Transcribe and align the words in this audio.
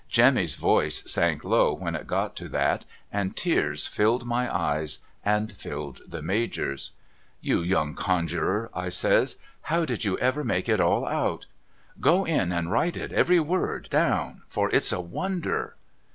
Jemmy's 0.09 0.55
voice 0.55 1.03
sank 1.05 1.43
low 1.43 1.73
when 1.75 1.93
it 1.93 2.07
got 2.07 2.35
to 2.37 2.49
that, 2.49 2.85
and 3.11 3.35
tears 3.35 3.85
filled 3.85 4.25
my 4.25 4.51
eyes, 4.51 4.97
and 5.23 5.51
filled 5.51 6.01
the 6.07 6.23
Major's. 6.23 6.93
'You 7.39 7.59
little 7.63 7.93
Conjurer' 7.93 8.71
I 8.73 8.89
says,' 8.89 9.37
how 9.69 9.85
did 9.85 10.03
you 10.03 10.17
ever 10.17 10.43
make 10.43 10.67
it 10.67 10.81
all 10.81 11.05
out? 11.05 11.45
Go 11.99 12.25
in 12.25 12.51
and 12.51 12.71
write 12.71 12.97
it 12.97 13.13
every 13.13 13.39
word 13.39 13.89
down, 13.91 14.41
for 14.47 14.71
it's 14.73 14.91
a 14.91 14.99
wonder.' 14.99 15.75